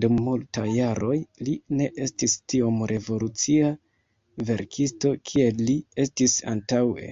Dum 0.00 0.16
multaj 0.22 0.64
jaroj 0.78 1.14
li 1.46 1.54
ne 1.78 1.86
estis 2.06 2.34
tiom 2.54 2.82
revolucia 2.92 3.70
verkisto 4.50 5.14
kiel 5.32 5.64
li 5.70 5.78
estis 6.06 6.36
antaŭe. 6.54 7.08